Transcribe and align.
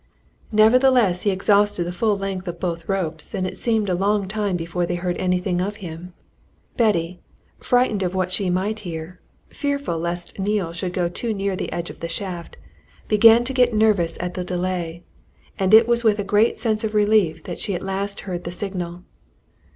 Nevertheless, 0.51 1.21
he 1.21 1.29
exhausted 1.29 1.83
the 1.83 1.91
full 1.91 2.17
length 2.17 2.47
of 2.47 2.59
both 2.59 2.89
ropes, 2.89 3.35
and 3.35 3.45
it 3.45 3.55
seemed 3.55 3.87
a 3.87 3.93
long 3.93 4.27
time 4.27 4.57
before 4.57 4.83
they 4.87 4.95
heard 4.95 5.15
anything 5.17 5.61
of 5.61 5.75
him. 5.75 6.13
Betty, 6.75 7.19
frightened 7.59 8.01
of 8.01 8.15
what 8.15 8.31
she 8.31 8.49
might 8.49 8.79
hear, 8.79 9.19
fearful 9.49 9.99
lest 9.99 10.39
Neale 10.39 10.73
should 10.73 10.93
go 10.93 11.07
too 11.07 11.35
near 11.35 11.55
the 11.55 11.71
edge 11.71 11.91
of 11.91 11.99
the 11.99 12.07
shaft, 12.07 12.57
began 13.09 13.43
to 13.43 13.53
get 13.53 13.75
nervous 13.75 14.17
at 14.19 14.33
the 14.33 14.43
delay, 14.43 15.03
and 15.59 15.71
it 15.71 15.87
was 15.87 16.03
with 16.03 16.17
a 16.17 16.23
great 16.23 16.57
sense 16.57 16.83
of 16.83 16.95
relief 16.95 17.43
that 17.43 17.59
she 17.59 17.75
at 17.75 17.83
last 17.83 18.21
heard 18.21 18.43
the 18.43 18.51
signal. 18.51 19.03